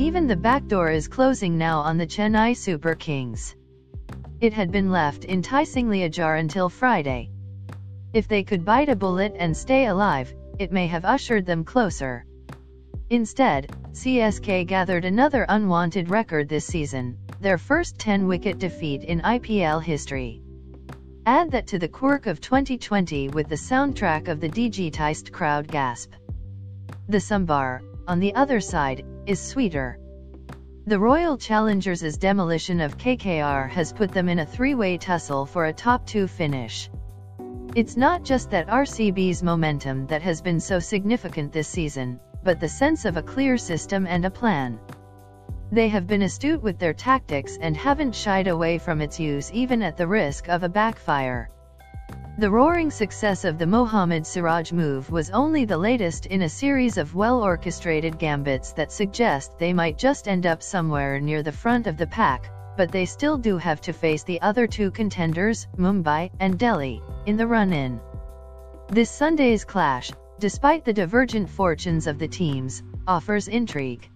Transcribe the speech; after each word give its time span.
Even 0.00 0.26
the 0.26 0.34
back 0.34 0.66
door 0.66 0.90
is 0.90 1.08
closing 1.08 1.58
now 1.58 1.80
on 1.80 1.98
the 1.98 2.06
Chennai 2.06 2.56
Super 2.56 2.94
Kings. 2.94 3.54
It 4.40 4.54
had 4.54 4.72
been 4.72 4.90
left 4.90 5.26
enticingly 5.26 6.04
ajar 6.04 6.36
until 6.36 6.70
Friday. 6.70 7.28
If 8.14 8.26
they 8.26 8.42
could 8.42 8.64
bite 8.64 8.88
a 8.88 8.96
bullet 8.96 9.34
and 9.38 9.54
stay 9.54 9.88
alive, 9.88 10.32
it 10.58 10.72
may 10.72 10.86
have 10.86 11.04
ushered 11.04 11.44
them 11.44 11.64
closer. 11.64 12.24
Instead, 13.10 13.76
CSK 13.92 14.66
gathered 14.66 15.04
another 15.04 15.44
unwanted 15.50 16.08
record 16.08 16.48
this 16.48 16.64
season, 16.64 17.18
their 17.42 17.58
first 17.58 17.98
10-wicket 17.98 18.58
defeat 18.58 19.04
in 19.04 19.20
IPL 19.20 19.82
history. 19.82 20.40
Add 21.26 21.50
that 21.50 21.66
to 21.66 21.78
the 21.78 21.88
quirk 21.88 22.26
of 22.26 22.40
2020 22.40 23.28
with 23.28 23.50
the 23.50 23.54
soundtrack 23.54 24.28
of 24.28 24.40
the 24.40 24.48
digitized 24.48 25.30
crowd 25.30 25.68
gasp. 25.68 26.12
The 27.10 27.20
Sambar, 27.20 27.82
on 28.08 28.18
the 28.18 28.34
other 28.34 28.60
side, 28.60 29.04
is 29.26 29.40
sweeter. 29.40 29.98
The 30.86 30.98
Royal 30.98 31.36
Challengers' 31.36 32.16
demolition 32.16 32.80
of 32.80 32.98
KKR 32.98 33.68
has 33.70 33.92
put 33.92 34.10
them 34.12 34.28
in 34.28 34.40
a 34.40 34.46
three-way 34.46 34.98
tussle 34.98 35.46
for 35.46 35.66
a 35.66 35.72
top 35.72 36.06
two 36.06 36.26
finish. 36.26 36.90
It's 37.76 37.96
not 37.96 38.24
just 38.24 38.50
that 38.50 38.66
RCB's 38.66 39.42
momentum 39.42 40.06
that 40.08 40.22
has 40.22 40.40
been 40.42 40.58
so 40.58 40.78
significant 40.78 41.52
this 41.52 41.68
season, 41.68 42.18
but 42.42 42.58
the 42.58 42.68
sense 42.68 43.04
of 43.04 43.16
a 43.16 43.22
clear 43.22 43.56
system 43.56 44.06
and 44.06 44.24
a 44.24 44.30
plan. 44.30 44.80
They 45.70 45.88
have 45.88 46.08
been 46.08 46.22
astute 46.22 46.62
with 46.62 46.78
their 46.78 46.94
tactics 46.94 47.56
and 47.60 47.76
haven't 47.76 48.14
shied 48.14 48.48
away 48.48 48.78
from 48.78 49.00
its 49.00 49.20
use 49.20 49.52
even 49.52 49.82
at 49.82 49.96
the 49.96 50.08
risk 50.08 50.48
of 50.48 50.64
a 50.64 50.68
backfire. 50.68 51.50
The 52.38 52.50
roaring 52.50 52.90
success 52.90 53.44
of 53.44 53.58
the 53.58 53.66
Mohammad 53.66 54.26
Siraj 54.26 54.72
move 54.72 55.10
was 55.10 55.30
only 55.30 55.64
the 55.64 55.76
latest 55.76 56.26
in 56.26 56.42
a 56.42 56.48
series 56.48 56.96
of 56.96 57.14
well-orchestrated 57.14 58.18
gambits 58.18 58.72
that 58.74 58.92
suggest 58.92 59.58
they 59.58 59.72
might 59.72 59.98
just 59.98 60.26
end 60.26 60.46
up 60.46 60.62
somewhere 60.62 61.20
near 61.20 61.42
the 61.42 61.52
front 61.52 61.86
of 61.86 61.98
the 61.98 62.06
pack, 62.06 62.50
but 62.76 62.90
they 62.90 63.04
still 63.04 63.36
do 63.36 63.58
have 63.58 63.80
to 63.82 63.92
face 63.92 64.22
the 64.22 64.40
other 64.40 64.66
two 64.66 64.90
contenders, 64.90 65.66
Mumbai 65.76 66.30
and 66.40 66.58
Delhi, 66.58 67.02
in 67.26 67.36
the 67.36 67.46
run-in. 67.46 68.00
This 68.88 69.10
Sunday's 69.10 69.64
clash, 69.64 70.10
despite 70.38 70.84
the 70.84 70.94
divergent 70.94 71.50
fortunes 71.50 72.06
of 72.06 72.18
the 72.18 72.28
teams, 72.28 72.82
offers 73.06 73.48
intrigue. 73.48 74.08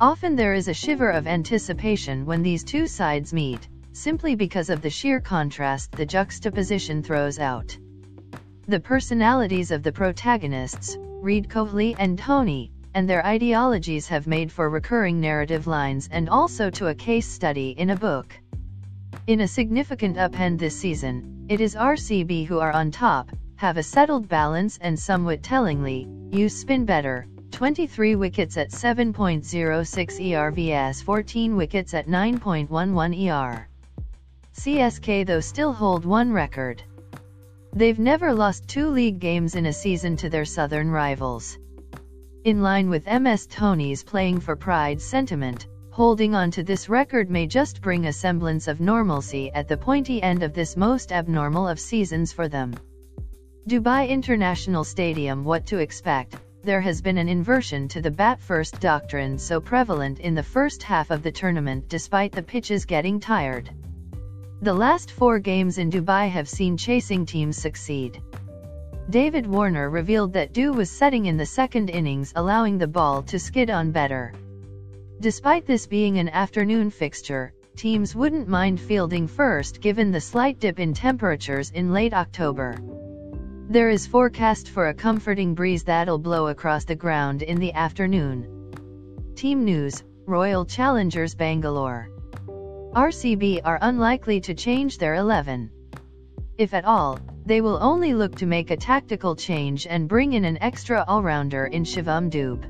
Often 0.00 0.36
there 0.36 0.54
is 0.54 0.68
a 0.68 0.74
shiver 0.74 1.10
of 1.10 1.26
anticipation 1.26 2.24
when 2.24 2.42
these 2.42 2.64
two 2.64 2.86
sides 2.86 3.34
meet, 3.34 3.68
simply 3.94 4.34
because 4.34 4.70
of 4.70 4.82
the 4.82 4.90
sheer 4.90 5.20
contrast 5.20 5.92
the 5.92 6.04
juxtaposition 6.04 7.02
throws 7.02 7.38
out. 7.38 7.78
The 8.66 8.80
personalities 8.80 9.70
of 9.70 9.82
the 9.82 9.92
protagonists, 9.92 10.98
Reed 11.00 11.48
Kohli 11.48 11.94
and 11.98 12.18
Dhoni, 12.18 12.70
and 12.94 13.08
their 13.08 13.24
ideologies 13.24 14.08
have 14.08 14.26
made 14.26 14.50
for 14.50 14.68
recurring 14.68 15.20
narrative 15.20 15.66
lines 15.66 16.08
and 16.10 16.28
also 16.28 16.70
to 16.70 16.88
a 16.88 16.94
case 16.94 17.26
study 17.26 17.70
in 17.70 17.90
a 17.90 17.96
book. 17.96 18.38
In 19.26 19.40
a 19.40 19.48
significant 19.48 20.16
upend 20.16 20.58
this 20.58 20.76
season, 20.76 21.46
it 21.48 21.60
is 21.60 21.76
RCB 21.76 22.46
who 22.46 22.58
are 22.58 22.72
on 22.72 22.90
top, 22.90 23.30
have 23.56 23.76
a 23.76 23.82
settled 23.82 24.28
balance 24.28 24.76
and 24.80 24.98
somewhat 24.98 25.42
tellingly, 25.42 26.08
use 26.30 26.56
spin 26.56 26.84
better, 26.84 27.26
23 27.52 28.16
wickets 28.16 28.56
at 28.56 28.70
7.06 28.70 30.34
ER 30.34 30.50
vs 30.50 31.02
14 31.02 31.56
wickets 31.56 31.94
at 31.94 32.08
9.11 32.08 33.30
ER. 33.30 33.68
CSK 34.54 35.26
though 35.26 35.40
still 35.40 35.72
hold 35.72 36.04
one 36.04 36.32
record. 36.32 36.80
They've 37.72 37.98
never 37.98 38.32
lost 38.32 38.68
two 38.68 38.88
league 38.88 39.18
games 39.18 39.56
in 39.56 39.66
a 39.66 39.72
season 39.72 40.16
to 40.18 40.30
their 40.30 40.44
southern 40.44 40.90
rivals. 40.90 41.58
In 42.44 42.62
line 42.62 42.88
with 42.88 43.06
MS 43.06 43.48
Dhoni's 43.48 44.04
playing 44.04 44.38
for 44.38 44.54
pride 44.54 45.00
sentiment, 45.00 45.66
holding 45.90 46.36
on 46.36 46.52
to 46.52 46.62
this 46.62 46.88
record 46.88 47.30
may 47.30 47.48
just 47.48 47.82
bring 47.82 48.06
a 48.06 48.12
semblance 48.12 48.68
of 48.68 48.80
normalcy 48.80 49.50
at 49.52 49.66
the 49.66 49.76
pointy 49.76 50.22
end 50.22 50.44
of 50.44 50.54
this 50.54 50.76
most 50.76 51.10
abnormal 51.10 51.66
of 51.66 51.80
seasons 51.80 52.32
for 52.32 52.46
them. 52.46 52.74
Dubai 53.68 54.08
International 54.08 54.84
Stadium 54.84 55.42
What 55.42 55.66
to 55.66 55.78
expect, 55.78 56.36
there 56.62 56.80
has 56.80 57.02
been 57.02 57.18
an 57.18 57.28
inversion 57.28 57.88
to 57.88 58.00
the 58.00 58.10
bat-first 58.10 58.78
doctrine 58.78 59.36
so 59.36 59.60
prevalent 59.60 60.20
in 60.20 60.36
the 60.36 60.42
first 60.44 60.84
half 60.84 61.10
of 61.10 61.24
the 61.24 61.32
tournament 61.32 61.88
despite 61.88 62.30
the 62.30 62.42
pitches 62.42 62.84
getting 62.84 63.18
tired. 63.18 63.68
The 64.62 64.72
last 64.72 65.10
four 65.10 65.38
games 65.38 65.78
in 65.78 65.90
Dubai 65.90 66.28
have 66.28 66.48
seen 66.48 66.76
chasing 66.76 67.26
teams 67.26 67.56
succeed. 67.56 68.22
David 69.10 69.46
Warner 69.46 69.90
revealed 69.90 70.32
that 70.32 70.52
Dew 70.52 70.72
was 70.72 70.90
setting 70.90 71.26
in 71.26 71.36
the 71.36 71.44
second 71.44 71.90
innings 71.90 72.32
allowing 72.36 72.78
the 72.78 72.86
ball 72.86 73.22
to 73.24 73.38
skid 73.38 73.68
on 73.68 73.90
better. 73.90 74.32
Despite 75.20 75.66
this 75.66 75.86
being 75.86 76.18
an 76.18 76.30
afternoon 76.30 76.90
fixture, 76.90 77.52
teams 77.76 78.14
wouldn't 78.14 78.48
mind 78.48 78.80
fielding 78.80 79.26
first 79.26 79.80
given 79.80 80.10
the 80.10 80.20
slight 80.20 80.60
dip 80.60 80.78
in 80.78 80.94
temperatures 80.94 81.70
in 81.70 81.92
late 81.92 82.14
October. 82.14 82.76
There 83.68 83.90
is 83.90 84.06
forecast 84.06 84.68
for 84.68 84.88
a 84.88 84.94
comforting 84.94 85.54
breeze 85.54 85.84
that'll 85.84 86.18
blow 86.18 86.46
across 86.46 86.84
the 86.84 86.94
ground 86.94 87.42
in 87.42 87.58
the 87.58 87.72
afternoon. 87.72 88.70
Team 89.34 89.64
News, 89.64 90.04
Royal 90.26 90.64
Challengers 90.64 91.34
Bangalore. 91.34 92.08
RCB 92.94 93.60
are 93.64 93.80
unlikely 93.82 94.40
to 94.42 94.54
change 94.54 94.98
their 94.98 95.16
11. 95.16 95.68
If 96.58 96.74
at 96.74 96.84
all, 96.84 97.18
they 97.44 97.60
will 97.60 97.82
only 97.82 98.14
look 98.14 98.36
to 98.36 98.46
make 98.46 98.70
a 98.70 98.76
tactical 98.76 99.34
change 99.34 99.88
and 99.88 100.08
bring 100.08 100.34
in 100.34 100.44
an 100.44 100.62
extra 100.62 101.04
all-rounder 101.08 101.66
in 101.66 101.82
Shivam 101.82 102.30
Dube. 102.30 102.64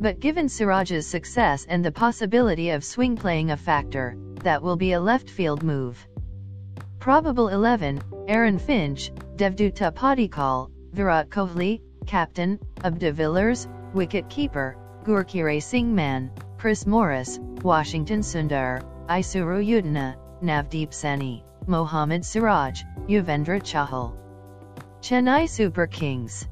But 0.00 0.18
given 0.18 0.46
Siraj's 0.46 1.06
success 1.06 1.66
and 1.68 1.84
the 1.84 1.92
possibility 1.92 2.70
of 2.70 2.82
swing 2.82 3.14
playing 3.14 3.52
a 3.52 3.56
factor, 3.56 4.16
that 4.42 4.60
will 4.60 4.74
be 4.76 4.94
a 4.94 5.00
left 5.00 5.30
field 5.30 5.62
move. 5.62 6.04
Probable 6.98 7.46
11, 7.46 8.00
Aaron 8.26 8.58
Finch, 8.58 9.12
Devdutt 9.36 9.94
Padikkal, 9.94 10.68
Virat 10.92 11.30
Kohli, 11.30 11.80
Captain, 12.06 12.58
Ab 12.82 12.98
de 12.98 13.12
Villiers, 13.12 13.68
Wicket 13.94 14.28
Keeper, 14.28 14.76
Gurkeerat 15.04 15.62
Singh 15.62 15.94
Mann, 15.94 16.32
Chris 16.58 16.86
Morris, 16.86 17.38
Washington 17.62 18.20
Sundar, 18.20 18.82
Isuru 19.08 19.64
Udana, 19.64 20.16
Navdeep 20.42 20.90
Saini, 20.90 21.42
Mohammad 21.66 22.22
Siraj, 22.22 22.82
Yuzvendra 23.08 23.58
Chahal. 23.60 24.14
Chennai 25.00 25.48
Super 25.48 25.86
Kings 25.86 26.46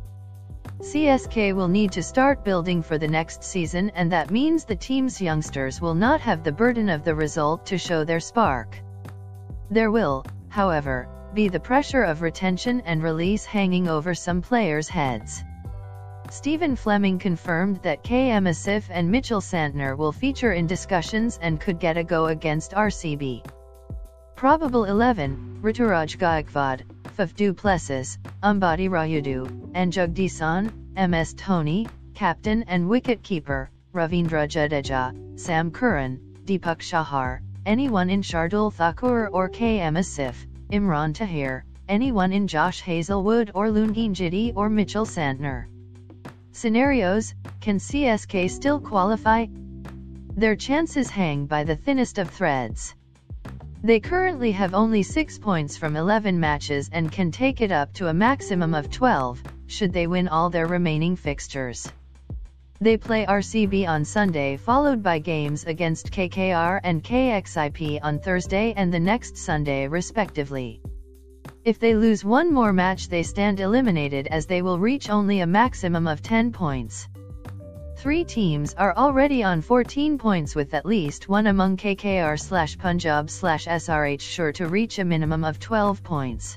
CSK 0.81 1.55
will 1.55 1.69
need 1.69 1.93
to 1.93 2.03
start 2.03 2.44
building 2.44 2.83
for 2.83 2.97
the 2.97 3.09
next 3.09 3.44
season 3.44 3.91
and 3.94 4.11
that 4.12 4.31
means 4.31 4.65
the 4.65 4.77
team's 4.77 5.21
youngsters 5.21 5.81
will 5.81 5.94
not 5.94 6.21
have 6.21 6.43
the 6.43 6.53
burden 6.53 6.89
of 6.89 7.05
the 7.05 7.15
result 7.15 7.67
to 7.67 7.77
show 7.77 8.05
their 8.05 8.21
spark. 8.21 8.81
There 9.71 9.91
will, 9.91 10.25
however, 10.49 11.09
be 11.34 11.49
the 11.49 11.61
pressure 11.61 12.05
of 12.05 12.23
retention 12.23 12.81
and 12.87 13.03
release 13.03 13.44
hanging 13.44 13.88
over 13.88 14.15
some 14.15 14.41
players' 14.41 14.88
heads. 14.88 15.44
Stephen 16.28 16.75
Fleming 16.75 17.20
confirmed 17.20 17.81
that 17.82 18.03
KM 18.03 18.48
Asif 18.48 18.84
and 18.91 19.10
Mitchell 19.10 19.41
Santner 19.41 19.97
will 19.97 20.10
feature 20.10 20.53
in 20.53 20.66
discussions 20.66 21.38
and 21.41 21.60
could 21.60 21.78
get 21.78 21.97
a 21.97 22.03
go 22.03 22.26
against 22.26 22.72
RCB. 22.72 23.47
Probable 24.34 24.84
11, 24.84 25.60
Ruturaj 25.62 26.19
Gaikwad, 26.19 26.82
Faf 27.16 27.34
du 27.37 27.54
Plessis, 27.54 28.19
Ambati 28.42 28.88
Rayudu, 28.88 29.70
and 29.75 29.92
Jagadeesan, 29.92 30.72
MS 30.97 31.34
Dhoni, 31.34 31.88
captain 32.14 32.64
and 32.64 32.88
wicket-keeper, 32.88 33.70
Ravindra 33.94 34.48
Jadeja, 34.48 35.38
Sam 35.38 35.70
Curran, 35.70 36.19
Deepak 36.44 36.81
Chahar, 36.81 37.41
anyone 37.64 38.10
in 38.10 38.20
Shardul 38.20 38.72
Thakur 38.72 39.28
or 39.28 39.48
KM 39.48 39.97
Asif, 39.97 40.34
Imran 40.70 41.14
Tahir, 41.14 41.64
anyone 41.88 42.32
in 42.32 42.48
Josh 42.48 42.81
Hazlewood 42.81 43.53
or 43.54 43.69
Lungi 43.69 44.10
Ngidi 44.10 44.53
or 44.56 44.69
Mitchell 44.69 45.06
Santner. 45.06 45.66
Scenarios, 46.56 47.35
can 47.61 47.76
CSK 47.76 48.50
still 48.50 48.81
qualify? 48.81 49.44
Their 50.37 50.56
chances 50.56 51.11
hang 51.11 51.44
by 51.44 51.64
the 51.64 51.76
thinnest 51.76 52.17
of 52.17 52.31
threads. 52.31 52.94
They 53.82 54.00
currently 54.00 54.53
have 54.53 54.73
only 54.73 55.03
6 55.03 55.38
points 55.38 55.76
from 55.76 55.97
11 55.97 56.41
matches 56.41 56.88
and 56.91 57.12
can 57.12 57.31
take 57.31 57.61
it 57.61 57.70
up 57.70 57.93
to 57.93 58.08
a 58.08 58.14
maximum 58.14 58.73
of 58.73 58.91
12, 58.91 59.43
should 59.67 59.93
they 59.93 60.06
win 60.06 60.29
all 60.29 60.49
their 60.49 60.67
remaining 60.67 61.14
fixtures. 61.14 61.93
They 62.81 62.97
play 62.97 63.26
RCB 63.26 63.87
on 63.87 64.06
Sunday 64.06 64.56
followed 64.56 65.03
by 65.03 65.19
games 65.19 65.64
against 65.64 66.11
KKR 66.11 66.81
and 66.82 67.05
KXIP 67.05 68.00
on 68.03 68.19
Thursday 68.19 68.73
and 68.75 68.91
the 68.91 68.99
next 68.99 69.37
Sunday 69.37 69.88
respectively. 69.88 70.81
If 71.67 71.81
they 71.81 71.97
lose 71.97 72.25
one 72.25 72.55
more 72.55 72.73
match 72.73 73.09
they 73.09 73.25
stand 73.25 73.59
eliminated 73.59 74.29
as 74.29 74.47
they 74.47 74.63
will 74.63 74.79
reach 74.79 75.11
only 75.11 75.41
a 75.41 75.49
maximum 75.49 76.07
of 76.07 76.23
10 76.23 76.53
points. 76.53 77.09
Three 77.97 78.23
teams 78.23 78.73
are 78.75 78.95
already 78.97 79.43
on 79.43 79.63
14 79.63 80.17
points 80.17 80.55
with 80.55 80.75
at 80.75 80.87
least 80.87 81.29
one 81.29 81.49
among 81.49 81.77
KKR 81.77 82.39
slash 82.39 82.79
Punjab 82.79 83.29
slash 83.29 83.67
SRH 83.67 84.21
sure 84.21 84.53
to 84.53 84.69
reach 84.69 85.01
a 85.01 85.05
minimum 85.05 85.43
of 85.43 85.59
12 85.59 86.05
points. 86.05 86.57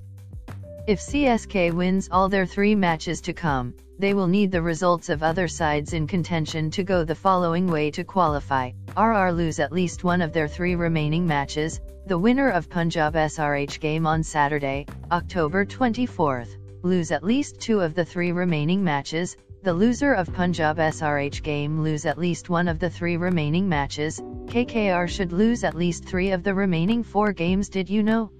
If 0.87 0.99
CSK 0.99 1.73
wins 1.73 2.09
all 2.11 2.29
their 2.29 2.45
three 2.45 2.73
matches 2.73 3.21
to 3.21 3.33
come, 3.33 3.75
they 3.99 4.13
will 4.13 4.27
need 4.27 4.51
the 4.51 4.61
results 4.61 5.09
of 5.09 5.21
other 5.21 5.47
sides 5.47 5.93
in 5.93 6.07
contention 6.07 6.71
to 6.71 6.83
go 6.83 7.03
the 7.03 7.13
following 7.13 7.67
way 7.67 7.91
to 7.91 8.03
qualify. 8.03 8.71
RR 8.97 9.31
lose 9.31 9.59
at 9.59 9.71
least 9.71 10.03
one 10.03 10.21
of 10.21 10.33
their 10.33 10.47
three 10.47 10.75
remaining 10.75 11.27
matches, 11.27 11.79
the 12.07 12.17
winner 12.17 12.49
of 12.49 12.69
Punjab 12.69 13.13
SRH 13.13 13.79
game 13.79 14.07
on 14.07 14.23
Saturday, 14.23 14.85
October 15.11 15.65
24th, 15.65 16.55
lose 16.81 17.11
at 17.11 17.23
least 17.23 17.59
two 17.59 17.81
of 17.81 17.93
the 17.93 18.05
three 18.05 18.31
remaining 18.31 18.83
matches, 18.83 19.37
the 19.61 19.73
loser 19.73 20.13
of 20.13 20.33
Punjab 20.33 20.77
SRH 20.77 21.43
game 21.43 21.83
lose 21.83 22.05
at 22.05 22.17
least 22.17 22.49
one 22.49 22.67
of 22.67 22.79
the 22.79 22.89
three 22.89 23.17
remaining 23.17 23.67
matches, 23.67 24.21
KKR 24.45 25.07
should 25.07 25.33
lose 25.33 25.63
at 25.63 25.75
least 25.75 26.05
three 26.05 26.31
of 26.31 26.43
the 26.43 26.53
remaining 26.53 27.03
four 27.03 27.33
games 27.33 27.67
did 27.69 27.89
you 27.89 28.01
know? 28.01 28.31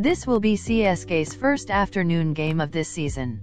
This 0.00 0.28
will 0.28 0.38
be 0.38 0.54
CSK's 0.54 1.34
first 1.34 1.72
afternoon 1.72 2.32
game 2.32 2.60
of 2.60 2.70
this 2.70 2.88
season. 2.88 3.40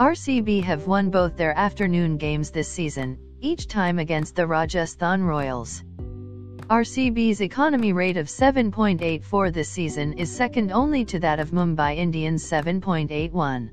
RCB 0.00 0.64
have 0.64 0.88
won 0.88 1.10
both 1.10 1.36
their 1.36 1.56
afternoon 1.56 2.16
games 2.16 2.50
this 2.50 2.66
season, 2.66 3.16
each 3.40 3.68
time 3.68 4.00
against 4.00 4.34
the 4.34 4.48
Rajasthan 4.48 5.22
Royals. 5.22 5.84
RCB's 6.68 7.40
economy 7.40 7.92
rate 7.92 8.16
of 8.16 8.26
7.84 8.26 9.52
this 9.52 9.68
season 9.68 10.14
is 10.14 10.34
second 10.34 10.72
only 10.72 11.04
to 11.04 11.20
that 11.20 11.38
of 11.38 11.52
Mumbai 11.52 11.96
Indians 11.96 12.42
7.81. 12.42 13.70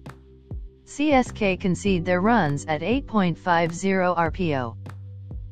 CSK 0.85 1.59
concede 1.59 2.05
their 2.05 2.21
runs 2.21 2.63
at 2.65 2.81
8.50 2.81 4.15
RPO. 4.15 4.75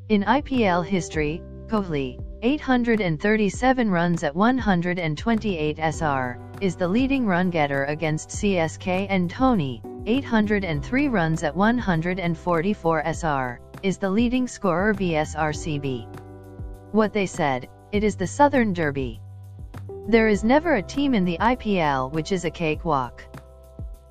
In 0.09 0.21
IPL 0.21 0.85
history, 0.85 1.41
Kohli, 1.65 2.23
837 2.41 3.89
runs 3.89 4.23
at 4.23 4.35
128 4.35 5.79
SR, 5.79 6.39
is 6.61 6.75
the 6.75 6.87
leading 6.87 7.25
run 7.25 7.49
getter 7.49 7.85
against 7.85 8.29
CSK 8.29 9.07
and 9.09 9.31
Dhoni, 9.31 9.81
803 10.05 11.07
runs 11.07 11.43
at 11.43 11.55
144 11.55 13.03
SR, 13.05 13.59
is 13.83 13.97
the 13.97 14.09
leading 14.09 14.47
scorer 14.47 14.93
vs 14.93 15.35
RCB. 15.35 16.07
What 16.91 17.13
they 17.13 17.25
said, 17.25 17.69
it 17.91 18.03
is 18.03 18.15
the 18.15 18.27
Southern 18.27 18.73
Derby. 18.73 19.21
There 20.07 20.27
is 20.27 20.43
never 20.43 20.75
a 20.75 20.83
team 20.83 21.13
in 21.13 21.25
the 21.25 21.37
IPL 21.39 22.11
which 22.11 22.31
is 22.31 22.45
a 22.45 22.51
cakewalk. 22.51 23.23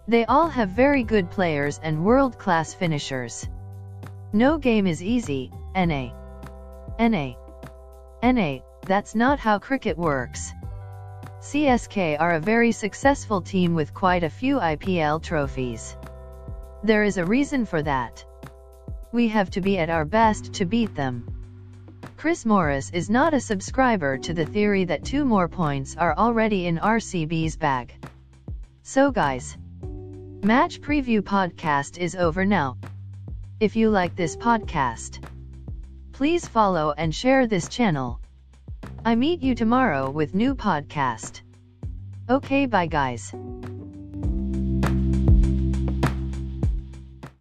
They 0.09 0.25
all 0.25 0.49
have 0.49 0.71
very 0.71 1.03
good 1.03 1.31
players 1.31 1.79
and 1.83 2.05
world-class 2.05 2.75
finishers. 2.75 3.49
No 4.33 4.59
game 4.59 4.87
is 4.87 5.03
easy, 5.03 5.53
NA. 5.75 6.11
NA. 6.99 7.35
NA, 8.25 8.61
that's 8.87 9.15
not 9.15 9.39
how 9.39 9.59
cricket 9.59 9.99
works. 9.99 10.51
CSK 11.41 12.19
are 12.19 12.37
a 12.37 12.41
very 12.41 12.73
successful 12.73 13.43
team 13.43 13.75
with 13.75 13.93
quite 13.93 14.25
a 14.25 14.31
few 14.31 14.57
IPL 14.57 15.23
trophies. 15.23 15.95
There 16.83 17.05
is 17.05 17.19
a 17.19 17.27
reason 17.27 17.67
for 17.67 17.83
that. 17.83 18.25
We 19.13 19.29
have 19.29 19.51
to 19.51 19.61
be 19.61 19.77
at 19.77 19.91
our 19.91 20.07
best 20.07 20.55
to 20.55 20.65
beat 20.65 20.95
them. 20.95 21.27
Chris 22.17 22.47
Morris 22.47 22.89
is 22.95 23.11
not 23.11 23.35
a 23.35 23.41
subscriber 23.41 24.17
to 24.17 24.33
the 24.33 24.47
theory 24.47 24.87
that 24.87 25.05
two 25.05 25.27
more 25.27 25.47
points 25.47 25.95
are 25.95 26.17
already 26.17 26.67
in 26.67 26.79
RCB's 26.79 27.57
bag. 27.57 27.93
So 28.83 29.11
guys, 29.11 29.59
Match 30.43 30.81
Preview 30.81 31.21
Podcast 31.21 31.99
is 31.99 32.17
over 32.17 32.47
now. 32.47 32.79
If 33.61 33.77
you 33.77 33.91
like 33.91 34.17
this 34.17 34.35
podcast, 34.35 35.23
Please 36.15 36.47
follow 36.47 36.95
and 36.97 37.13
share 37.13 37.49
this 37.49 37.69
channel. 37.69 38.21
I 39.05 39.17
meet 39.17 39.43
you 39.43 39.57
tomorrow 39.57 40.09
with 40.09 40.33
new 40.33 40.55
podcast. 40.55 41.43
Okay 42.31 42.67
bye 42.67 42.87
guys. 42.87 43.35